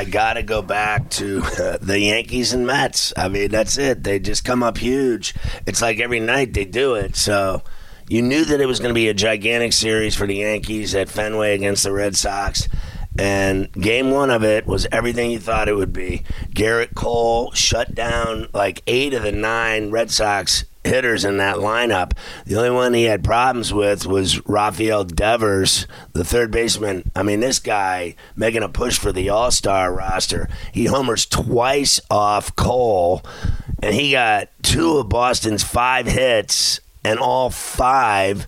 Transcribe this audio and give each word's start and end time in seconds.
I 0.00 0.04
gotta 0.04 0.42
go 0.42 0.62
back 0.62 1.10
to 1.10 1.42
uh, 1.58 1.76
the 1.82 2.00
Yankees 2.00 2.54
and 2.54 2.66
Mets. 2.66 3.12
I 3.18 3.28
mean, 3.28 3.50
that's 3.50 3.76
it. 3.76 4.02
They 4.02 4.18
just 4.18 4.46
come 4.46 4.62
up 4.62 4.78
huge. 4.78 5.34
It's 5.66 5.82
like 5.82 6.00
every 6.00 6.20
night 6.20 6.54
they 6.54 6.64
do 6.64 6.94
it. 6.94 7.16
So 7.16 7.62
you 8.08 8.22
knew 8.22 8.46
that 8.46 8.62
it 8.62 8.64
was 8.64 8.80
going 8.80 8.88
to 8.88 8.98
be 8.98 9.10
a 9.10 9.14
gigantic 9.14 9.74
series 9.74 10.16
for 10.16 10.26
the 10.26 10.36
Yankees 10.36 10.94
at 10.94 11.10
Fenway 11.10 11.54
against 11.54 11.82
the 11.82 11.92
Red 11.92 12.16
Sox. 12.16 12.66
And 13.18 13.70
game 13.72 14.10
one 14.10 14.30
of 14.30 14.42
it 14.42 14.66
was 14.66 14.86
everything 14.90 15.32
you 15.32 15.38
thought 15.38 15.68
it 15.68 15.76
would 15.76 15.92
be. 15.92 16.22
Gerrit 16.54 16.94
Cole 16.94 17.52
shut 17.52 17.94
down 17.94 18.48
like 18.54 18.82
eight 18.86 19.12
of 19.12 19.22
the 19.22 19.32
nine 19.32 19.90
Red 19.90 20.10
Sox 20.10 20.64
hitters 20.84 21.24
in 21.24 21.36
that 21.38 21.56
lineup. 21.56 22.12
The 22.46 22.56
only 22.56 22.70
one 22.70 22.94
he 22.94 23.04
had 23.04 23.24
problems 23.24 23.72
with 23.72 24.06
was 24.06 24.46
Rafael 24.46 25.04
Devers, 25.04 25.86
the 26.12 26.24
third 26.24 26.50
baseman. 26.50 27.10
I 27.14 27.22
mean, 27.22 27.40
this 27.40 27.58
guy 27.58 28.14
making 28.36 28.62
a 28.62 28.68
push 28.68 28.98
for 28.98 29.12
the 29.12 29.28
All 29.28 29.50
Star 29.50 29.92
roster. 29.92 30.48
He 30.72 30.86
homers 30.86 31.26
twice 31.26 32.00
off 32.10 32.54
Cole, 32.56 33.22
and 33.82 33.94
he 33.94 34.12
got 34.12 34.48
two 34.62 34.98
of 34.98 35.08
Boston's 35.08 35.62
five 35.62 36.06
hits, 36.06 36.80
and 37.04 37.18
all 37.18 37.50
five 37.50 38.46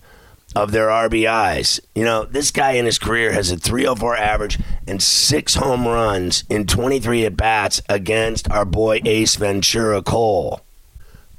of 0.55 0.71
their 0.71 0.87
RBIs. 0.87 1.79
You 1.95 2.03
know, 2.03 2.25
this 2.25 2.51
guy 2.51 2.73
in 2.73 2.85
his 2.85 2.99
career 2.99 3.31
has 3.31 3.51
a 3.51 3.57
304 3.57 4.15
average 4.15 4.59
and 4.87 5.01
six 5.01 5.55
home 5.55 5.87
runs 5.87 6.43
in 6.49 6.67
23 6.67 7.25
at 7.25 7.37
bats 7.37 7.81
against 7.89 8.49
our 8.51 8.65
boy 8.65 9.01
Ace 9.05 9.35
Ventura 9.35 10.01
Cole. 10.01 10.61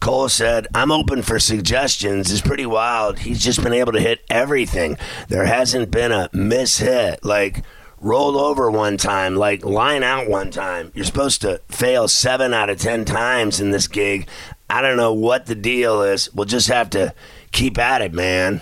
Cole 0.04 0.28
said, 0.28 0.66
I'm 0.74 0.92
open 0.92 1.22
for 1.22 1.38
suggestions. 1.38 2.30
It's 2.30 2.42
pretty 2.42 2.66
wild. 2.66 3.20
He's 3.20 3.42
just 3.42 3.62
been 3.62 3.72
able 3.72 3.92
to 3.92 4.00
hit 4.00 4.22
everything. 4.28 4.98
There 5.28 5.46
hasn't 5.46 5.90
been 5.90 6.12
a 6.12 6.28
miss 6.30 6.76
hit. 6.76 7.24
Like, 7.24 7.64
rolled 8.02 8.36
over 8.36 8.70
one 8.70 8.98
time, 8.98 9.34
like 9.34 9.64
line 9.64 10.02
out 10.02 10.28
one 10.28 10.50
time. 10.50 10.92
You're 10.94 11.06
supposed 11.06 11.40
to 11.40 11.62
fail 11.70 12.06
seven 12.06 12.52
out 12.52 12.68
of 12.68 12.78
ten 12.78 13.06
times 13.06 13.60
in 13.60 13.70
this 13.70 13.88
gig. 13.88 14.28
I 14.68 14.82
don't 14.82 14.98
know 14.98 15.14
what 15.14 15.46
the 15.46 15.54
deal 15.54 16.02
is. 16.02 16.30
We'll 16.34 16.44
just 16.44 16.68
have 16.68 16.90
to 16.90 17.14
keep 17.50 17.78
at 17.78 18.02
it, 18.02 18.12
man. 18.12 18.60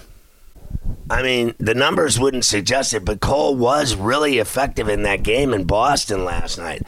I 1.11 1.23
mean, 1.23 1.55
the 1.59 1.75
numbers 1.75 2.19
wouldn't 2.19 2.45
suggest 2.45 2.95
it, 2.95 3.05
but 3.05 3.21
Cole 3.21 3.55
was 3.55 3.95
really 3.95 4.39
effective 4.39 4.89
in 4.89 5.03
that 5.03 5.23
game 5.23 5.53
in 5.53 5.65
Boston 5.65 6.25
last 6.25 6.59
night. 6.59 6.83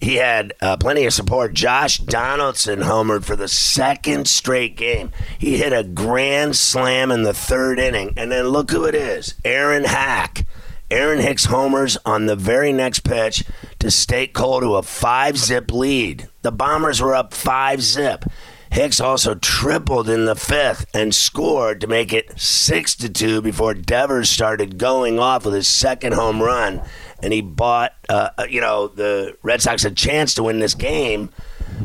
He 0.00 0.16
had 0.16 0.54
uh, 0.60 0.76
plenty 0.76 1.04
of 1.04 1.12
support. 1.12 1.54
Josh 1.54 1.98
Donaldson 1.98 2.80
homered 2.80 3.24
for 3.24 3.36
the 3.36 3.48
second 3.48 4.28
straight 4.28 4.76
game. 4.76 5.10
He 5.38 5.58
hit 5.58 5.72
a 5.72 5.84
grand 5.84 6.56
slam 6.56 7.10
in 7.12 7.22
the 7.22 7.34
third 7.34 7.78
inning. 7.78 8.14
And 8.16 8.32
then 8.32 8.48
look 8.48 8.70
who 8.70 8.84
it 8.84 8.94
is 8.94 9.34
Aaron 9.44 9.84
Hack. 9.84 10.46
Aaron 10.90 11.20
Hicks 11.20 11.44
homers 11.44 11.96
on 12.04 12.26
the 12.26 12.34
very 12.34 12.72
next 12.72 13.00
pitch 13.00 13.44
to 13.78 13.92
stake 13.92 14.34
Cole 14.34 14.60
to 14.60 14.74
a 14.74 14.82
five 14.82 15.38
zip 15.38 15.70
lead. 15.70 16.28
The 16.42 16.50
Bombers 16.50 17.00
were 17.00 17.14
up 17.14 17.32
five 17.32 17.80
zip. 17.80 18.24
Hicks 18.70 19.00
also 19.00 19.34
tripled 19.34 20.08
in 20.08 20.26
the 20.26 20.36
fifth 20.36 20.86
and 20.94 21.12
scored 21.12 21.80
to 21.80 21.88
make 21.88 22.12
it 22.12 22.38
six 22.40 22.94
to 22.96 23.08
two 23.08 23.42
before 23.42 23.74
Devers 23.74 24.30
started 24.30 24.78
going 24.78 25.18
off 25.18 25.44
with 25.44 25.54
his 25.54 25.66
second 25.66 26.14
home 26.14 26.40
run, 26.40 26.80
and 27.20 27.32
he 27.32 27.40
bought 27.40 27.94
uh, 28.08 28.30
uh, 28.38 28.46
you 28.48 28.60
know 28.60 28.86
the 28.86 29.36
Red 29.42 29.60
Sox 29.60 29.84
a 29.84 29.90
chance 29.90 30.34
to 30.34 30.44
win 30.44 30.60
this 30.60 30.74
game 30.74 31.30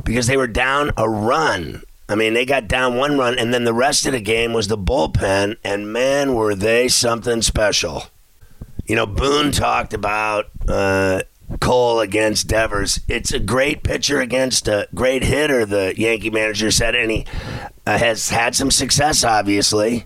because 0.03 0.28
they 0.28 0.38
were 0.38 0.47
down 0.47 0.91
a 0.96 1.09
run. 1.09 1.81
I 2.07 2.13
mean, 2.13 2.35
they 2.35 2.46
got 2.46 2.68
down 2.68 2.97
one 2.97 3.17
run, 3.17 3.40
and 3.40 3.52
then 3.52 3.63
the 3.63 3.73
rest 3.73 4.06
of 4.06 4.12
the 4.12 4.22
game 4.22 4.53
was 4.53 4.67
the 4.67 4.78
bullpen, 4.78 5.57
and 5.63 5.91
man, 5.91 6.35
were 6.35 6.53
they 6.53 6.88
something 6.88 7.41
special. 7.41 8.03
You 8.85 8.96
know, 8.96 9.07
Boone 9.07 9.52
talked 9.52 9.96
about 9.96 10.52
uh, 10.67 11.23
Cole 11.59 12.00
against 12.00 12.47
Devers. 12.47 13.00
It's 13.07 13.31
a 13.31 13.39
great 13.39 13.83
pitcher 13.83 14.19
against 14.19 14.67
a 14.67 14.88
great 14.94 15.23
hitter, 15.23 15.66
the 15.66 15.94
Yankee 15.97 16.29
manager 16.29 16.72
said, 16.72 16.95
and 16.95 17.11
he 17.11 17.25
uh, 17.85 17.97
has 17.97 18.29
had 18.29 18.56
some 18.56 18.72
success, 18.72 19.23
obviously. 19.23 20.05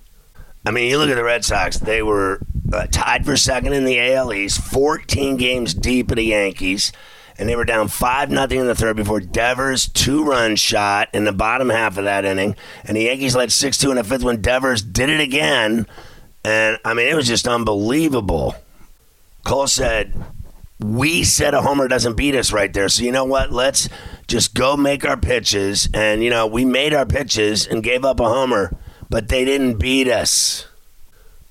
I 0.66 0.72
mean, 0.72 0.89
you 0.89 0.97
look 0.97 1.09
at 1.09 1.16
the 1.16 1.23
Red 1.23 1.45
Sox, 1.45 1.78
they 1.78 2.03
were 2.03 2.41
uh, 2.73 2.88
tied 2.91 3.25
for 3.25 3.38
second 3.38 3.73
in 3.73 3.85
the 3.85 3.99
AL 4.13 4.33
East, 4.33 4.61
14 4.61 5.38
games 5.38 5.73
deep 5.73 6.11
of 6.11 6.17
the 6.17 6.23
Yankees, 6.23 6.91
and 7.38 7.47
they 7.47 7.55
were 7.55 7.66
down 7.66 7.88
5 7.88 8.29
nothing 8.29 8.59
in 8.59 8.67
the 8.67 8.75
third 8.75 8.97
before 8.97 9.22
Devers' 9.22 9.88
two 9.88 10.25
run 10.25 10.57
shot 10.57 11.07
in 11.13 11.23
the 11.23 11.31
bottom 11.31 11.69
half 11.69 11.97
of 11.97 12.03
that 12.03 12.25
inning. 12.25 12.55
And 12.83 12.97
the 12.97 13.03
Yankees 13.03 13.35
led 13.35 13.51
6 13.51 13.78
2 13.78 13.91
in 13.91 13.95
the 13.95 14.03
fifth 14.03 14.23
when 14.23 14.41
Devers 14.41 14.81
did 14.81 15.09
it 15.09 15.22
again. 15.22 15.88
And 16.44 16.78
I 16.83 16.94
mean, 16.94 17.07
it 17.07 17.16
was 17.16 17.28
just 17.28 17.47
unbelievable. 17.47 18.55
Cole 19.45 19.67
said, 19.67 20.13
we 20.79 21.23
said 21.23 21.53
a 21.53 21.62
homer 21.62 21.88
doesn't 21.88 22.16
beat 22.16 22.35
us 22.35 22.53
right 22.53 22.72
there. 22.72 22.88
So 22.88 23.03
you 23.03 23.12
know 23.12 23.25
what? 23.25 23.51
Let's 23.51 23.90
just 24.28 24.53
go 24.53 24.78
make 24.78 25.06
our 25.06 25.17
pitches. 25.17 25.90
And 25.94 26.23
you 26.23 26.29
know, 26.29 26.47
we 26.47 26.63
made 26.63 26.94
our 26.94 27.06
pitches 27.06 27.67
and 27.67 27.84
gave 27.84 28.06
up 28.06 28.19
a 28.19 28.29
homer, 28.29 28.78
but 29.09 29.28
they 29.28 29.44
didn't 29.44 29.78
beat 29.78 30.07
us. 30.07 30.69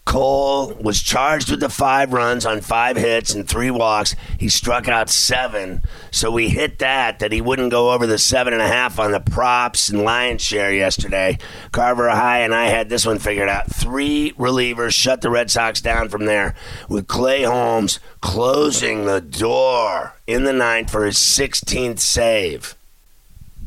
Cole 0.08 0.72
was 0.80 1.02
charged 1.02 1.50
with 1.50 1.60
the 1.60 1.68
five 1.68 2.14
runs 2.14 2.46
on 2.46 2.62
five 2.62 2.96
hits 2.96 3.34
and 3.34 3.46
three 3.46 3.70
walks. 3.70 4.16
He 4.38 4.48
struck 4.48 4.88
out 4.88 5.10
seven. 5.10 5.82
So 6.10 6.30
we 6.30 6.48
hit 6.48 6.78
that, 6.78 7.18
that 7.18 7.30
he 7.30 7.42
wouldn't 7.42 7.70
go 7.70 7.92
over 7.92 8.06
the 8.06 8.16
seven 8.16 8.54
and 8.54 8.62
a 8.62 8.66
half 8.66 8.98
on 8.98 9.12
the 9.12 9.20
props 9.20 9.90
and 9.90 10.04
lion 10.04 10.38
share 10.38 10.72
yesterday. 10.72 11.36
Carver 11.72 12.08
High 12.08 12.38
and 12.38 12.54
I 12.54 12.68
had 12.68 12.88
this 12.88 13.04
one 13.04 13.18
figured 13.18 13.50
out. 13.50 13.70
Three 13.70 14.32
relievers 14.38 14.94
shut 14.94 15.20
the 15.20 15.28
Red 15.28 15.50
Sox 15.50 15.82
down 15.82 16.08
from 16.08 16.24
there 16.24 16.54
with 16.88 17.06
Clay 17.06 17.42
Holmes 17.42 18.00
closing 18.22 19.04
the 19.04 19.20
door 19.20 20.14
in 20.26 20.44
the 20.44 20.54
ninth 20.54 20.90
for 20.90 21.04
his 21.04 21.18
16th 21.18 21.98
save. 21.98 22.77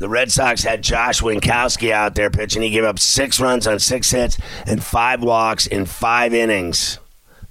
The 0.01 0.09
Red 0.09 0.31
Sox 0.31 0.63
had 0.63 0.81
Josh 0.81 1.21
Winckowski 1.21 1.91
out 1.91 2.15
there 2.15 2.31
pitching. 2.31 2.63
He 2.63 2.71
gave 2.71 2.83
up 2.83 2.97
six 2.97 3.39
runs 3.39 3.67
on 3.67 3.77
six 3.77 4.09
hits 4.09 4.35
and 4.65 4.83
five 4.83 5.21
walks 5.21 5.67
in 5.67 5.85
five 5.85 6.33
innings. 6.33 6.97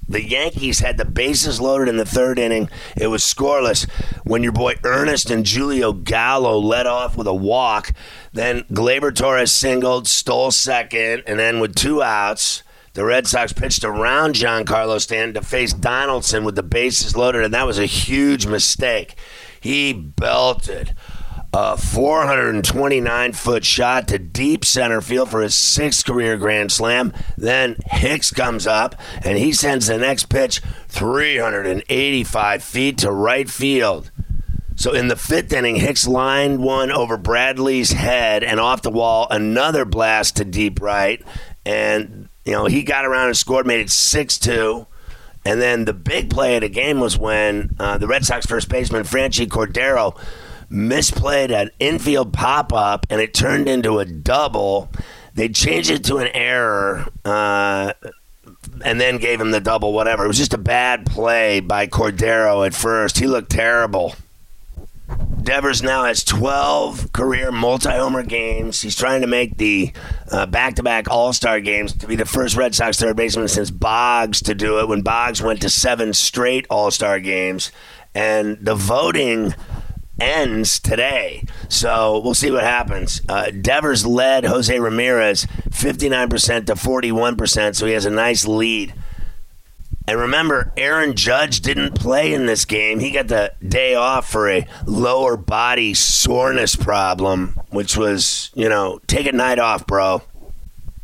The 0.09 0.25
Yankees 0.25 0.81
had 0.81 0.97
the 0.97 1.05
bases 1.05 1.61
loaded 1.61 1.89
in 1.89 1.97
the 1.97 2.05
third 2.05 2.41
inning. 2.41 2.69
It 2.97 3.07
was 3.07 3.23
scoreless 3.23 3.89
when 4.25 4.43
your 4.43 4.51
boy 4.51 4.75
Ernest 4.83 5.31
and 5.31 5.47
Julio 5.47 5.93
Gallo 5.93 6.59
led 6.59 6.89
off 6.89 7.17
with 7.17 7.29
a 7.29 7.35
walk. 7.35 7.93
Then 8.33 8.63
Gleyber 8.63 9.15
Torres 9.15 9.53
singled, 9.53 10.09
stole 10.09 10.51
second, 10.51 11.23
and 11.29 11.39
then 11.39 11.61
with 11.61 11.77
two 11.77 12.03
outs, 12.03 12.65
the 12.95 13.05
Red 13.05 13.29
Sox 13.29 13.53
pitched 13.53 13.85
around 13.85 14.35
Giancarlo 14.35 15.01
Stanton 15.01 15.35
to 15.35 15.43
face 15.43 15.73
Donaldson 15.73 16.43
with 16.43 16.57
the 16.57 16.65
bases 16.65 17.17
loaded, 17.17 17.45
and 17.45 17.55
that 17.55 17.67
was 17.69 17.79
a 17.79 17.87
huge 17.87 18.45
mistake. 18.45 19.15
He 19.61 19.93
belted 19.93 20.97
a 21.53 21.77
429 21.77 23.33
foot 23.33 23.65
shot 23.65 24.07
to 24.09 24.19
deep 24.19 24.65
center 24.65 25.01
field 25.01 25.31
for 25.31 25.43
his 25.43 25.55
sixth 25.55 26.05
career 26.05 26.37
grand 26.37 26.71
slam. 26.71 27.13
Then 27.37 27.77
Hicks 27.87 28.33
comes 28.33 28.67
up 28.67 28.95
and 29.25 29.37
he 29.37 29.53
sends 29.53 29.89
the 29.89 29.99
next 29.99 30.29
pitch 30.29 30.61
385 30.89 32.63
feet 32.63 32.99
to 32.99 33.11
right 33.11 33.51
field. 33.51 34.11
So 34.77 34.93
in 34.93 35.09
the 35.09 35.17
fifth 35.17 35.53
inning, 35.53 35.77
Hicks 35.77 36.07
lined 36.07 36.63
one 36.63 36.91
over 36.91 37.19
Bradley's 37.19 37.93
head 37.93 38.45
and 38.45 38.59
off 38.59 38.83
the 38.83 38.91
wall, 38.91 39.27
another 39.31 39.85
blast 39.85 40.37
to 40.37 40.45
deep 40.45 40.81
right. 40.81 41.23
And, 41.67 42.29
you 42.45 42.53
know, 42.53 42.67
he 42.67 42.83
got 42.83 43.05
around 43.05 43.27
and 43.27 43.37
scored, 43.37 43.67
made 43.67 43.81
it 43.81 43.91
6 43.91 44.39
2. 44.39 44.87
And 45.45 45.61
then 45.61 45.85
the 45.85 45.93
big 45.93 46.31
play 46.31 46.57
of 46.57 46.63
the 46.63 46.69
game 46.69 47.01
was 47.01 47.19
when 47.19 47.75
uh, 47.79 47.99
the 47.99 48.07
Red 48.07 48.25
Sox 48.25 48.47
first 48.47 48.69
baseman 48.69 49.03
Franchy 49.03 49.47
Cordero 49.47 50.19
misplayed 50.71 51.51
an 51.51 51.71
infield 51.79 52.33
pop 52.33 52.73
up 52.73 53.07
and 53.11 53.21
it 53.21 53.35
turned 53.35 53.69
into 53.69 53.99
a 53.99 54.05
double. 54.05 54.91
They 55.35 55.49
changed 55.49 55.91
it 55.91 56.05
to 56.05 56.19
an 56.19 56.29
error 56.29 57.07
uh, 57.25 57.93
and 58.85 59.01
then 59.01 59.19
gave 59.19 59.41
him 59.41 59.51
the 59.51 59.61
double, 59.61 59.93
whatever. 59.93 60.25
It 60.25 60.29
was 60.29 60.39
just 60.39 60.55
a 60.55 60.59
bad 60.59 61.07
play 61.07 61.61
by 61.61 61.87
Cordero 61.87 62.67
at 62.67 62.75
first. 62.75 63.19
He 63.19 63.27
looked 63.27 63.51
terrible. 63.51 64.15
Devers 65.43 65.83
now 65.83 66.05
has 66.05 66.23
12 66.23 67.13
career 67.13 67.51
multi 67.51 67.91
homer 67.91 68.23
games. 68.23 68.83
He's 68.83 68.95
trying 68.95 69.23
to 69.23 69.27
make 69.27 69.57
the 69.57 69.93
back 70.49 70.77
to 70.77 70.83
back 70.83 71.11
All 71.11 71.33
Star 71.33 71.61
games 71.61 71.93
to 71.95 72.07
be 72.07 72.15
the 72.15 72.27
first 72.27 72.57
Red 72.57 72.75
Sox 72.75 72.99
third 72.99 73.17
baseman 73.17 73.49
since 73.49 73.71
Boggs 73.71 74.43
to 74.43 74.55
do 74.55 74.79
it 74.79 74.89
when 74.89 75.03
Boggs 75.03 75.43
went 75.43 75.63
to 75.63 75.71
seven 75.71 76.13
straight 76.13 76.67
All 76.71 76.91
Star 76.91 77.19
games. 77.21 77.73
And 78.15 78.59
the 78.61 78.75
voting 78.75 79.55
ends 80.21 80.79
today. 80.79 81.45
So 81.69 82.21
we'll 82.21 82.35
see 82.35 82.51
what 82.51 82.63
happens. 82.63 83.23
Uh, 83.29 83.51
Devers 83.51 84.07
led 84.07 84.45
Jose 84.45 84.79
Ramirez 84.79 85.47
59% 85.71 86.67
to 86.67 86.75
41%, 86.75 87.75
so 87.77 87.87
he 87.87 87.93
has 87.93 88.05
a 88.05 88.11
nice 88.11 88.47
lead. 88.47 88.95
And 90.07 90.19
remember, 90.19 90.73
Aaron 90.77 91.15
Judge 91.15 91.61
didn't 91.61 91.95
play 91.95 92.35
in 92.35 92.47
this 92.47 92.65
game. 92.65 92.99
He 92.99 93.13
got 93.13 93.29
the 93.29 93.53
day 93.67 93.95
off 93.95 94.29
for 94.29 94.51
a 94.51 94.67
lower 94.85 95.37
body 95.37 95.95
soreness 95.95 96.75
problem, 96.75 97.61
which 97.71 97.97
was, 97.97 98.51
you 98.55 98.69
know, 98.69 99.01
take 99.07 99.27
a 99.27 99.33
night 99.33 99.61
off, 99.61 99.87
bro. 99.87 100.23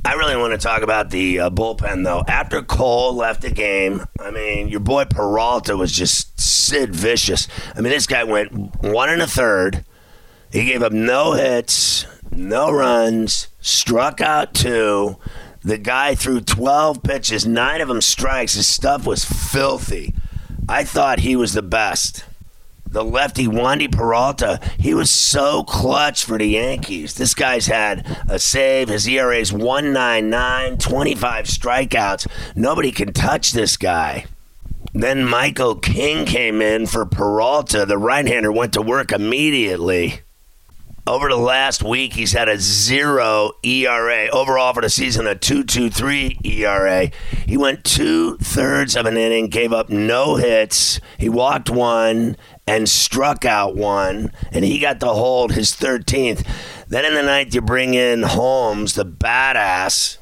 I 0.06 0.12
really 0.12 0.36
want 0.36 0.52
to 0.52 0.58
talk 0.58 0.82
about 0.82 1.10
the 1.10 1.40
uh, 1.40 1.50
bullpen, 1.50 2.04
though. 2.04 2.22
After 2.28 2.62
Cole 2.62 3.12
left 3.16 3.42
the 3.42 3.50
game, 3.50 4.06
I 4.20 4.30
mean, 4.30 4.68
your 4.68 4.78
boy 4.78 5.04
Peralta 5.04 5.76
was 5.76 5.90
just 5.90 6.40
Sid 6.40 6.94
Vicious. 6.94 7.48
I 7.74 7.80
mean, 7.80 7.90
this 7.90 8.06
guy 8.06 8.22
went 8.22 8.52
one 8.84 9.08
and 9.08 9.20
a 9.20 9.26
third. 9.26 9.84
He 10.52 10.64
gave 10.64 10.84
up 10.84 10.92
no 10.92 11.32
hits, 11.32 12.06
no 12.30 12.70
runs, 12.70 13.48
struck 13.60 14.20
out 14.20 14.54
two. 14.54 15.16
The 15.64 15.76
guy 15.76 16.14
threw 16.14 16.40
12 16.40 17.02
pitches, 17.02 17.44
nine 17.44 17.80
of 17.80 17.88
them 17.88 18.00
strikes. 18.00 18.54
His 18.54 18.68
stuff 18.68 19.08
was 19.08 19.24
filthy. 19.24 20.14
I 20.68 20.84
thought 20.84 21.18
he 21.18 21.34
was 21.34 21.52
the 21.52 21.62
best. 21.62 22.24
The 22.96 23.04
lefty 23.04 23.46
Wandy 23.46 23.92
Peralta, 23.92 24.58
he 24.78 24.94
was 24.94 25.10
so 25.10 25.64
clutch 25.64 26.24
for 26.24 26.38
the 26.38 26.46
Yankees. 26.46 27.12
This 27.12 27.34
guy's 27.34 27.66
had 27.66 28.06
a 28.26 28.38
save. 28.38 28.88
His 28.88 29.06
ERA 29.06 29.36
is 29.36 29.52
199, 29.52 30.78
25 30.78 31.44
strikeouts. 31.44 32.26
Nobody 32.56 32.90
can 32.90 33.12
touch 33.12 33.52
this 33.52 33.76
guy. 33.76 34.24
Then 34.94 35.26
Michael 35.26 35.74
King 35.74 36.24
came 36.24 36.62
in 36.62 36.86
for 36.86 37.04
Peralta. 37.04 37.84
The 37.84 37.98
right 37.98 38.26
hander 38.26 38.50
went 38.50 38.72
to 38.72 38.80
work 38.80 39.12
immediately. 39.12 40.22
Over 41.08 41.28
the 41.28 41.36
last 41.36 41.84
week, 41.84 42.14
he's 42.14 42.32
had 42.32 42.48
a 42.48 42.58
zero 42.58 43.52
ERA. 43.62 44.28
Overall 44.32 44.74
for 44.74 44.80
the 44.80 44.90
season, 44.90 45.26
a 45.28 45.36
2.23 45.36 46.44
ERA. 46.44 47.10
He 47.46 47.56
went 47.56 47.84
two 47.84 48.38
thirds 48.38 48.96
of 48.96 49.06
an 49.06 49.16
inning, 49.16 49.46
gave 49.46 49.72
up 49.72 49.88
no 49.88 50.34
hits. 50.34 50.98
He 51.16 51.28
walked 51.28 51.70
one 51.70 52.36
and 52.66 52.88
struck 52.88 53.44
out 53.44 53.76
one, 53.76 54.32
and 54.50 54.64
he 54.64 54.80
got 54.80 54.98
to 55.00 55.06
hold 55.06 55.52
his 55.52 55.72
13th. 55.72 56.44
Then 56.88 57.04
in 57.04 57.14
the 57.14 57.22
ninth, 57.22 57.54
you 57.54 57.60
bring 57.60 57.94
in 57.94 58.22
Holmes, 58.22 58.94
the 58.94 59.04
badass. 59.04 60.18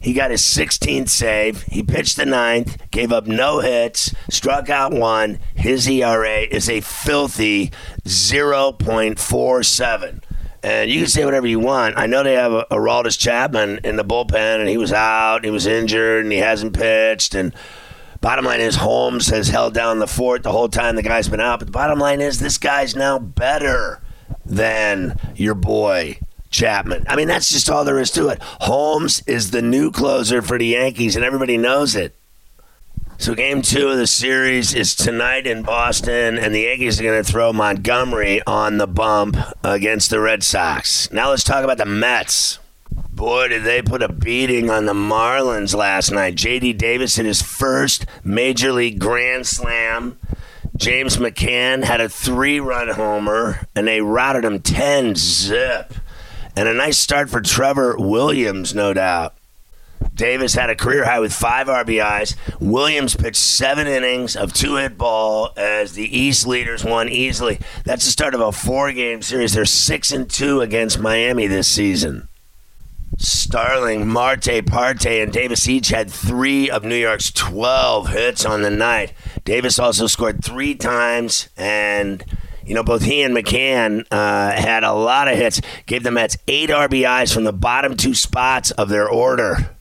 He 0.00 0.12
got 0.12 0.30
his 0.30 0.42
16th 0.42 1.08
save. 1.08 1.62
He 1.62 1.82
pitched 1.82 2.16
the 2.16 2.26
ninth, 2.26 2.76
gave 2.90 3.10
up 3.10 3.26
no 3.26 3.60
hits, 3.60 4.14
struck 4.28 4.68
out 4.68 4.92
one. 4.92 5.38
His 5.54 5.88
ERA 5.88 6.42
is 6.42 6.68
a 6.68 6.82
filthy 6.82 7.70
0.47. 8.04 10.22
And 10.62 10.90
you 10.90 11.00
can 11.00 11.08
say 11.08 11.24
whatever 11.24 11.46
you 11.46 11.60
want. 11.60 11.96
I 11.96 12.04
know 12.06 12.22
they 12.22 12.34
have 12.34 12.52
a, 12.52 12.66
Aroldis 12.70 13.18
Chapman 13.18 13.80
in 13.84 13.96
the 13.96 14.04
bullpen, 14.04 14.60
and 14.60 14.68
he 14.68 14.76
was 14.76 14.92
out, 14.92 15.44
he 15.44 15.50
was 15.50 15.66
injured, 15.66 16.24
and 16.24 16.32
he 16.32 16.38
hasn't 16.38 16.74
pitched. 16.74 17.34
And 17.34 17.54
bottom 18.20 18.44
line 18.44 18.60
is, 18.60 18.76
Holmes 18.76 19.28
has 19.28 19.48
held 19.48 19.74
down 19.74 19.98
the 19.98 20.06
fort 20.06 20.42
the 20.42 20.52
whole 20.52 20.68
time 20.68 20.96
the 20.96 21.02
guy's 21.02 21.28
been 21.28 21.40
out. 21.40 21.60
But 21.60 21.66
the 21.66 21.72
bottom 21.72 21.98
line 21.98 22.20
is, 22.20 22.38
this 22.38 22.58
guy's 22.58 22.94
now 22.96 23.18
better 23.18 24.00
than 24.44 25.18
your 25.34 25.54
boy 25.54 26.18
Chapman. 26.50 27.04
I 27.08 27.16
mean, 27.16 27.28
that's 27.28 27.50
just 27.50 27.68
all 27.68 27.84
there 27.84 27.98
is 27.98 28.10
to 28.12 28.28
it. 28.28 28.40
Holmes 28.42 29.22
is 29.26 29.50
the 29.50 29.62
new 29.62 29.90
closer 29.90 30.42
for 30.42 30.58
the 30.58 30.66
Yankees, 30.66 31.16
and 31.16 31.24
everybody 31.24 31.58
knows 31.58 31.94
it. 31.94 32.14
So, 33.18 33.34
game 33.34 33.62
two 33.62 33.88
of 33.88 33.96
the 33.96 34.06
series 34.06 34.74
is 34.74 34.94
tonight 34.94 35.46
in 35.46 35.62
Boston, 35.62 36.38
and 36.38 36.54
the 36.54 36.62
Yankees 36.62 37.00
are 37.00 37.02
going 37.02 37.22
to 37.22 37.30
throw 37.30 37.52
Montgomery 37.52 38.42
on 38.46 38.76
the 38.76 38.86
bump 38.86 39.38
against 39.64 40.10
the 40.10 40.20
Red 40.20 40.44
Sox. 40.44 41.10
Now, 41.10 41.30
let's 41.30 41.42
talk 41.42 41.64
about 41.64 41.78
the 41.78 41.86
Mets. 41.86 42.58
Boy, 43.16 43.48
did 43.48 43.64
they 43.64 43.80
put 43.80 44.02
a 44.02 44.12
beating 44.12 44.68
on 44.68 44.84
the 44.84 44.92
Marlins 44.92 45.74
last 45.74 46.10
night. 46.10 46.34
J.D. 46.34 46.74
Davis 46.74 47.16
hit 47.16 47.24
his 47.24 47.40
first 47.40 48.04
major 48.22 48.72
league 48.72 48.98
grand 48.98 49.46
slam. 49.46 50.18
James 50.76 51.16
McCann 51.16 51.84
had 51.84 52.02
a 52.02 52.10
three 52.10 52.60
run 52.60 52.88
homer, 52.88 53.66
and 53.74 53.88
they 53.88 54.02
routed 54.02 54.44
him 54.44 54.60
10 54.60 55.14
zip. 55.14 55.94
And 56.54 56.68
a 56.68 56.74
nice 56.74 56.98
start 56.98 57.30
for 57.30 57.40
Trevor 57.40 57.96
Williams, 57.98 58.74
no 58.74 58.92
doubt. 58.92 59.32
Davis 60.14 60.52
had 60.52 60.68
a 60.68 60.76
career 60.76 61.06
high 61.06 61.20
with 61.20 61.32
five 61.32 61.68
RBIs. 61.68 62.36
Williams 62.60 63.16
pitched 63.16 63.36
seven 63.36 63.86
innings 63.86 64.36
of 64.36 64.52
two 64.52 64.76
hit 64.76 64.98
ball 64.98 65.54
as 65.56 65.94
the 65.94 66.18
East 66.18 66.46
leaders 66.46 66.84
won 66.84 67.08
easily. 67.08 67.60
That's 67.86 68.04
the 68.04 68.10
start 68.10 68.34
of 68.34 68.42
a 68.42 68.52
four 68.52 68.92
game 68.92 69.22
series. 69.22 69.54
They're 69.54 69.64
six 69.64 70.12
and 70.12 70.28
two 70.28 70.60
against 70.60 70.98
Miami 70.98 71.46
this 71.46 71.66
season. 71.66 72.28
Starling, 73.18 74.06
Marte, 74.06 74.66
Parte, 74.66 75.22
and 75.22 75.32
Davis 75.32 75.68
each 75.68 75.88
had 75.88 76.10
three 76.10 76.68
of 76.68 76.84
New 76.84 76.96
York's 76.96 77.30
12 77.30 78.08
hits 78.08 78.44
on 78.44 78.62
the 78.62 78.70
night. 78.70 79.12
Davis 79.44 79.78
also 79.78 80.06
scored 80.06 80.44
three 80.44 80.74
times, 80.74 81.48
and, 81.56 82.24
you 82.64 82.74
know, 82.74 82.82
both 82.82 83.02
he 83.02 83.22
and 83.22 83.34
McCann 83.34 84.04
uh, 84.10 84.52
had 84.52 84.84
a 84.84 84.92
lot 84.92 85.28
of 85.28 85.36
hits. 85.38 85.60
Gave 85.86 86.02
the 86.02 86.10
Mets 86.10 86.36
eight 86.48 86.70
RBIs 86.70 87.32
from 87.32 87.44
the 87.44 87.52
bottom 87.52 87.96
two 87.96 88.14
spots 88.14 88.70
of 88.72 88.88
their 88.88 89.08
order. 89.08 89.75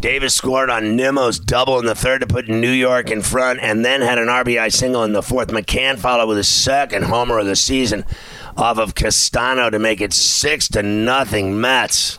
Davis 0.00 0.34
scored 0.34 0.70
on 0.70 0.96
Nimmo's 0.96 1.38
double 1.38 1.78
in 1.78 1.86
the 1.86 1.94
third 1.94 2.20
to 2.20 2.26
put 2.26 2.48
New 2.48 2.70
York 2.70 3.10
in 3.10 3.22
front, 3.22 3.60
and 3.60 3.84
then 3.84 4.02
had 4.02 4.18
an 4.18 4.28
RBI 4.28 4.72
single 4.72 5.04
in 5.04 5.12
the 5.12 5.22
fourth. 5.22 5.48
McCann 5.48 5.98
followed 5.98 6.28
with 6.28 6.36
his 6.36 6.48
second 6.48 7.04
homer 7.04 7.38
of 7.38 7.46
the 7.46 7.56
season 7.56 8.04
off 8.56 8.78
of 8.78 8.94
Castano 8.94 9.70
to 9.70 9.78
make 9.78 10.00
it 10.00 10.12
six 10.12 10.68
to 10.68 10.82
nothing 10.82 11.60
Mets. 11.60 12.18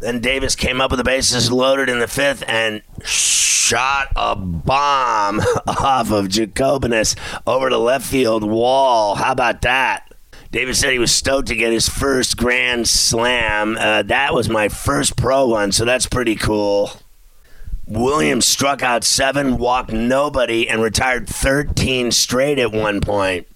Then 0.00 0.20
Davis 0.20 0.54
came 0.56 0.80
up 0.80 0.90
with 0.90 0.98
the 0.98 1.04
bases 1.04 1.50
loaded 1.50 1.88
in 1.88 1.98
the 1.98 2.08
fifth 2.08 2.44
and 2.46 2.82
shot 3.02 4.08
a 4.16 4.36
bomb 4.36 5.40
off 5.66 6.10
of 6.10 6.28
Jacobinus 6.28 7.16
over 7.46 7.70
the 7.70 7.78
left 7.78 8.06
field 8.06 8.44
wall. 8.44 9.14
How 9.14 9.32
about 9.32 9.62
that? 9.62 10.13
Davis 10.54 10.78
said 10.78 10.92
he 10.92 11.00
was 11.00 11.12
stoked 11.12 11.48
to 11.48 11.56
get 11.56 11.72
his 11.72 11.88
first 11.88 12.36
grand 12.36 12.86
slam. 12.86 13.76
Uh, 13.76 14.04
that 14.04 14.32
was 14.32 14.48
my 14.48 14.68
first 14.68 15.16
pro 15.16 15.48
one, 15.48 15.72
so 15.72 15.84
that's 15.84 16.06
pretty 16.06 16.36
cool. 16.36 16.92
Williams 17.88 18.46
struck 18.46 18.80
out 18.80 19.02
seven, 19.02 19.58
walked 19.58 19.90
nobody, 19.90 20.68
and 20.68 20.80
retired 20.80 21.28
13 21.28 22.12
straight 22.12 22.60
at 22.60 22.70
one 22.70 23.00
point. 23.00 23.48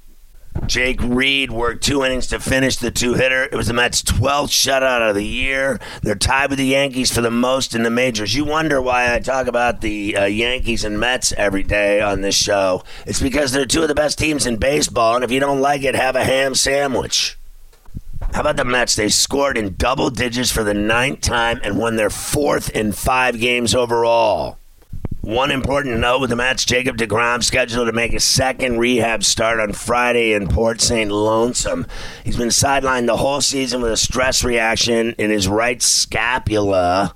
Jake 0.69 1.01
Reed 1.03 1.51
worked 1.51 1.83
two 1.83 2.05
innings 2.05 2.27
to 2.27 2.39
finish 2.39 2.77
the 2.77 2.91
two 2.91 3.15
hitter. 3.15 3.45
It 3.45 3.55
was 3.55 3.69
the 3.69 3.73
Mets' 3.73 4.03
12th 4.03 4.51
shutout 4.51 5.09
of 5.09 5.15
the 5.15 5.25
year. 5.25 5.81
They're 6.03 6.15
tied 6.15 6.51
with 6.51 6.59
the 6.59 6.67
Yankees 6.67 7.11
for 7.11 7.23
the 7.23 7.31
most 7.31 7.75
in 7.75 7.85
the 7.85 7.91
majors. 7.91 8.35
You 8.35 8.45
wonder 8.45 8.81
why 8.83 9.15
I 9.15 9.19
talk 9.19 9.47
about 9.47 9.81
the 9.81 10.15
uh, 10.15 10.25
Yankees 10.27 10.85
and 10.85 11.01
Mets 11.01 11.33
every 11.33 11.63
day 11.63 12.03
on 12.03 12.21
this 12.21 12.35
show. 12.35 12.85
It's 13.07 13.21
because 13.21 13.53
they're 13.53 13.65
two 13.65 13.81
of 13.83 13.89
the 13.89 13.95
best 13.95 14.19
teams 14.19 14.47
in 14.47 14.59
baseball, 14.59 15.15
and 15.15 15.25
if 15.25 15.31
you 15.31 15.41
don't 15.41 15.61
like 15.61 15.85
it, 15.85 15.95
have 15.95 16.17
a 16.17 16.25
ham 16.25 16.55
sandwich. 16.55 17.39
How 18.35 18.43
about 18.43 18.57
the 18.57 18.65
Mets? 18.65 18.95
They 18.95 19.09
scored 19.09 19.57
in 19.57 19.75
double 19.77 20.11
digits 20.11 20.53
for 20.53 20.65
the 20.65 20.75
ninth 20.75 21.23
time 21.23 21.61
and 21.65 21.79
won 21.79 21.97
their 21.97 22.11
fourth 22.11 22.69
in 22.71 22.93
five 22.93 23.41
games 23.41 23.75
overall. 23.75 24.58
One 25.29 25.51
important 25.51 25.99
note 25.99 26.23
with 26.23 26.31
the 26.31 26.37
Mets, 26.37 26.65
Jacob 26.65 26.97
DeGrom 26.97 27.45
scheduled 27.45 27.87
to 27.87 27.93
make 27.93 28.15
a 28.15 28.19
second 28.19 28.79
rehab 28.79 29.23
start 29.23 29.61
on 29.61 29.75
Friday 29.75 30.33
in 30.33 30.49
Port 30.49 30.81
St. 30.81 31.11
Lonesome. 31.11 31.87
He's 32.25 32.39
been 32.39 32.49
sidelined 32.49 33.09
the 33.09 33.19
whole 33.19 33.43
season 33.43 33.83
with 33.83 33.93
a 33.93 33.99
stress 33.99 34.43
reaction 34.43 35.15
in 35.19 35.29
his 35.29 35.47
right 35.47 35.83
scapula. 35.83 37.15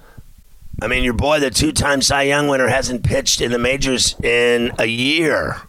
I 0.83 0.88
mean, 0.88 1.04
your 1.04 1.14
boy, 1.14 1.40
the 1.40 1.49
two 1.49 1.73
time 1.73 2.02
Cy 2.02 2.25
Young 2.25 2.49
winner, 2.49 2.69
hasn't 2.69 3.02
pitched 3.02 3.40
in 3.40 3.50
the 3.50 3.59
majors 3.59 4.14
in 4.23 4.73
a 4.78 4.85
year. 4.85 5.62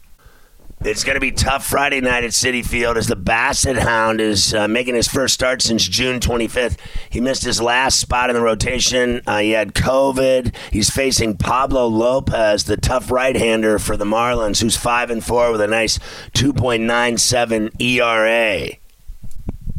It's 0.85 1.05
going 1.05 1.15
to 1.15 1.21
be 1.21 1.31
tough 1.31 1.65
Friday 1.65 2.01
night 2.01 2.25
at 2.25 2.31
Citi 2.31 2.63
Field 2.65 2.97
as 2.97 3.07
the 3.07 3.15
Basset 3.15 3.77
Hound 3.77 4.19
is 4.19 4.53
uh, 4.53 4.67
making 4.67 4.95
his 4.95 5.07
first 5.07 5.33
start 5.33 5.61
since 5.61 5.87
June 5.87 6.19
25th. 6.19 6.77
He 7.09 7.21
missed 7.21 7.45
his 7.45 7.61
last 7.61 8.01
spot 8.01 8.29
in 8.29 8.35
the 8.35 8.41
rotation. 8.41 9.21
Uh, 9.25 9.37
he 9.37 9.51
had 9.51 9.73
COVID. 9.73 10.53
He's 10.71 10.89
facing 10.89 11.37
Pablo 11.37 11.87
Lopez, 11.87 12.65
the 12.65 12.75
tough 12.75 13.09
right-hander 13.09 13.79
for 13.79 13.95
the 13.95 14.03
Marlins, 14.03 14.61
who's 14.61 14.75
five 14.75 15.09
and 15.09 15.23
four 15.23 15.53
with 15.53 15.61
a 15.61 15.67
nice 15.67 15.99
2.97 16.33 17.81
ERA. 17.81 18.77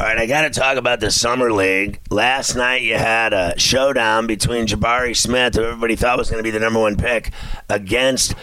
All 0.00 0.06
right, 0.06 0.18
I 0.18 0.24
got 0.24 0.42
to 0.42 0.58
talk 0.58 0.78
about 0.78 1.00
the 1.00 1.10
Summer 1.10 1.52
League. 1.52 2.00
Last 2.08 2.56
night 2.56 2.80
you 2.80 2.94
had 2.96 3.34
a 3.34 3.58
showdown 3.58 4.26
between 4.26 4.66
Jabari 4.66 5.14
Smith, 5.14 5.54
who 5.54 5.64
everybody 5.64 5.96
thought 5.96 6.16
was 6.16 6.30
going 6.30 6.42
to 6.42 6.44
be 6.44 6.50
the 6.50 6.60
number 6.60 6.80
one 6.80 6.96
pick, 6.96 7.30
against 7.68 8.34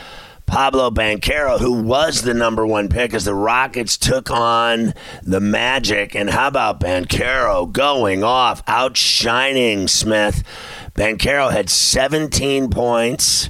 Paolo 0.51 0.91
Banchero, 0.91 1.61
who 1.61 1.81
was 1.81 2.23
the 2.23 2.33
number 2.33 2.67
one 2.67 2.89
pick 2.89 3.13
as 3.13 3.23
the 3.23 3.33
Rockets 3.33 3.95
took 3.95 4.29
on 4.29 4.93
the 5.23 5.39
Magic. 5.39 6.13
And 6.13 6.29
how 6.29 6.49
about 6.49 6.81
Banchero 6.81 7.71
going 7.71 8.21
off, 8.21 8.61
outshining 8.67 9.87
Smith? 9.87 10.43
Banchero 10.93 11.53
had 11.53 11.69
17 11.69 12.69
points, 12.69 13.49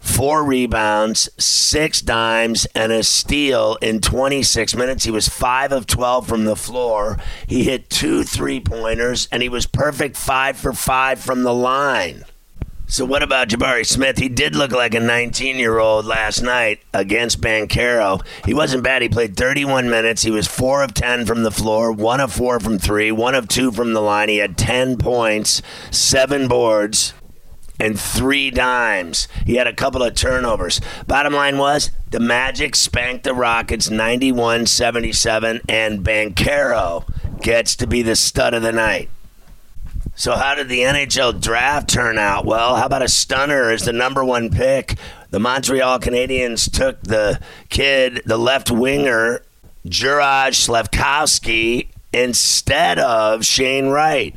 four 0.00 0.42
rebounds, 0.42 1.28
six 1.38 2.00
dimes, 2.00 2.66
and 2.74 2.90
a 2.90 3.04
steal 3.04 3.78
in 3.80 4.00
26 4.00 4.74
minutes. 4.74 5.04
He 5.04 5.12
was 5.12 5.28
5 5.28 5.70
of 5.70 5.86
12 5.86 6.26
from 6.26 6.46
the 6.46 6.56
floor. 6.56 7.16
He 7.46 7.62
hit 7.62 7.88
two 7.90 8.24
three 8.24 8.58
pointers, 8.58 9.28
and 9.30 9.40
he 9.40 9.48
was 9.48 9.66
perfect 9.66 10.16
5 10.16 10.56
for 10.56 10.72
5 10.72 11.20
from 11.20 11.44
the 11.44 11.54
line. 11.54 12.24
So 12.88 13.04
what 13.04 13.24
about 13.24 13.48
Jabari 13.48 13.84
Smith? 13.84 14.18
He 14.18 14.28
did 14.28 14.54
look 14.54 14.70
like 14.70 14.94
a 14.94 14.98
19-year-old 14.98 16.04
last 16.04 16.40
night 16.40 16.82
against 16.94 17.40
Banchero. 17.40 18.24
He 18.44 18.54
wasn't 18.54 18.84
bad. 18.84 19.02
He 19.02 19.08
played 19.08 19.36
31 19.36 19.90
minutes. 19.90 20.22
He 20.22 20.30
was 20.30 20.46
4 20.46 20.84
of 20.84 20.94
10 20.94 21.26
from 21.26 21.42
the 21.42 21.50
floor, 21.50 21.90
1 21.90 22.20
of 22.20 22.32
4 22.32 22.60
from 22.60 22.78
3, 22.78 23.10
1 23.10 23.34
of 23.34 23.48
2 23.48 23.72
from 23.72 23.92
the 23.92 24.00
line. 24.00 24.28
He 24.28 24.36
had 24.36 24.56
10 24.56 24.98
points, 24.98 25.62
7 25.90 26.46
boards, 26.46 27.12
and 27.80 27.98
3 27.98 28.52
dimes. 28.52 29.26
He 29.44 29.56
had 29.56 29.66
a 29.66 29.74
couple 29.74 30.04
of 30.04 30.14
turnovers. 30.14 30.80
Bottom 31.08 31.32
line 31.32 31.58
was 31.58 31.90
the 32.12 32.20
Magic 32.20 32.76
spanked 32.76 33.24
the 33.24 33.34
Rockets 33.34 33.88
91-77 33.88 35.60
and 35.68 36.04
Banchero 36.04 37.04
gets 37.42 37.74
to 37.76 37.88
be 37.88 38.02
the 38.02 38.16
stud 38.16 38.54
of 38.54 38.62
the 38.62 38.72
night. 38.72 39.10
So, 40.18 40.34
how 40.34 40.54
did 40.54 40.70
the 40.70 40.80
NHL 40.80 41.42
draft 41.42 41.90
turn 41.90 42.16
out? 42.16 42.46
Well, 42.46 42.76
how 42.76 42.86
about 42.86 43.02
a 43.02 43.08
stunner 43.08 43.68
as 43.70 43.82
the 43.82 43.92
number 43.92 44.24
one 44.24 44.48
pick? 44.48 44.96
The 45.28 45.38
Montreal 45.38 46.00
Canadiens 46.00 46.70
took 46.70 47.02
the 47.02 47.38
kid, 47.68 48.22
the 48.24 48.38
left 48.38 48.70
winger, 48.70 49.42
Juraj 49.86 50.54
Slafkovsky, 50.54 51.88
instead 52.14 52.98
of 52.98 53.44
Shane 53.44 53.88
Wright. 53.88 54.34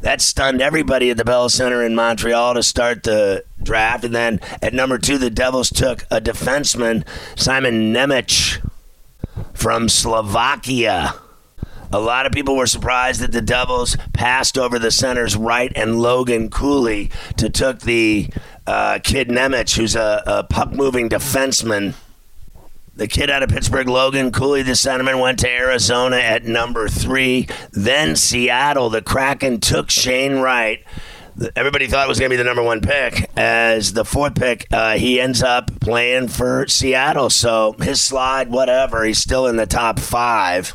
That 0.00 0.20
stunned 0.20 0.60
everybody 0.60 1.10
at 1.10 1.16
the 1.16 1.24
Bell 1.24 1.48
Center 1.48 1.84
in 1.84 1.94
Montreal 1.94 2.54
to 2.54 2.62
start 2.64 3.04
the 3.04 3.44
draft. 3.62 4.02
And 4.02 4.14
then 4.14 4.40
at 4.60 4.74
number 4.74 4.98
two, 4.98 5.16
the 5.16 5.30
Devils 5.30 5.70
took 5.70 6.02
a 6.10 6.20
defenseman, 6.20 7.06
Simon 7.36 7.94
Nemec 7.94 8.66
from 9.54 9.88
Slovakia. 9.88 11.14
A 11.92 11.98
lot 11.98 12.24
of 12.24 12.32
people 12.32 12.56
were 12.56 12.66
surprised 12.66 13.20
that 13.20 13.32
the 13.32 13.42
Devils 13.42 13.96
passed 14.12 14.56
over 14.56 14.78
the 14.78 14.92
centers 14.92 15.36
Wright 15.36 15.72
and 15.74 16.00
Logan 16.00 16.48
Cooley 16.48 17.10
to 17.36 17.50
took 17.50 17.80
the 17.80 18.30
uh, 18.66 19.00
kid 19.02 19.28
Nemec, 19.28 19.74
who's 19.76 19.96
a, 19.96 20.22
a 20.26 20.44
puck 20.44 20.70
moving 20.70 21.08
defenseman. 21.08 21.94
The 22.94 23.08
kid 23.08 23.30
out 23.30 23.42
of 23.42 23.48
Pittsburgh, 23.48 23.88
Logan 23.88 24.30
Cooley, 24.30 24.62
the 24.62 24.72
centerman, 24.72 25.20
went 25.20 25.40
to 25.40 25.48
Arizona 25.48 26.16
at 26.16 26.44
number 26.44 26.88
three. 26.88 27.48
Then 27.72 28.14
Seattle, 28.14 28.90
the 28.90 29.02
Kraken 29.02 29.58
took 29.58 29.90
Shane 29.90 30.36
Wright. 30.36 30.84
Everybody 31.56 31.86
thought 31.86 32.04
it 32.04 32.08
was 32.08 32.18
going 32.18 32.28
to 32.28 32.34
be 32.34 32.36
the 32.36 32.44
number 32.44 32.62
one 32.62 32.82
pick. 32.82 33.30
As 33.36 33.94
the 33.94 34.04
fourth 34.04 34.34
pick, 34.34 34.66
uh, 34.70 34.96
he 34.98 35.20
ends 35.20 35.42
up 35.42 35.80
playing 35.80 36.28
for 36.28 36.68
Seattle. 36.68 37.30
So 37.30 37.74
his 37.80 38.00
slide, 38.00 38.50
whatever, 38.50 39.04
he's 39.04 39.18
still 39.18 39.46
in 39.46 39.56
the 39.56 39.66
top 39.66 39.98
five. 39.98 40.74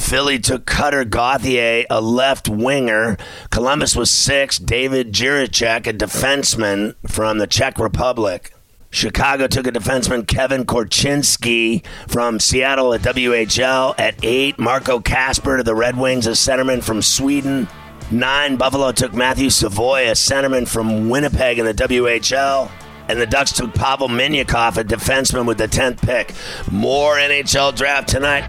Philly 0.00 0.38
took 0.38 0.66
Cutter 0.66 1.04
Gauthier, 1.04 1.84
a 1.88 2.00
left 2.00 2.48
winger. 2.48 3.16
Columbus 3.50 3.94
was 3.94 4.10
six. 4.10 4.58
David 4.58 5.12
Jiricek, 5.12 5.86
a 5.86 5.92
defenseman 5.92 6.96
from 7.06 7.38
the 7.38 7.46
Czech 7.46 7.78
Republic. 7.78 8.52
Chicago 8.90 9.46
took 9.46 9.68
a 9.68 9.72
defenseman, 9.72 10.26
Kevin 10.26 10.64
Korchinski 10.64 11.84
from 12.08 12.40
Seattle 12.40 12.92
at 12.92 13.02
WHL. 13.02 13.94
At 13.98 14.16
eight, 14.24 14.58
Marco 14.58 14.98
Kasper 14.98 15.58
to 15.58 15.62
the 15.62 15.76
Red 15.76 15.96
Wings, 15.96 16.26
a 16.26 16.30
centerman 16.30 16.82
from 16.82 17.02
Sweden. 17.02 17.68
Nine, 18.10 18.56
Buffalo 18.56 18.90
took 18.90 19.14
Matthew 19.14 19.50
Savoie, 19.50 20.08
a 20.08 20.12
centerman 20.12 20.66
from 20.66 21.08
Winnipeg 21.08 21.60
in 21.60 21.66
the 21.66 21.74
WHL 21.74 22.70
and 23.10 23.20
the 23.20 23.26
Ducks 23.26 23.52
took 23.52 23.74
Pavel 23.74 24.08
Mintyukov, 24.08 24.76
a 24.76 24.84
defenseman, 24.84 25.44
with 25.44 25.58
the 25.58 25.66
10th 25.66 26.00
pick. 26.00 26.32
More 26.70 27.16
NHL 27.16 27.74
draft 27.74 28.08
tonight. 28.08 28.48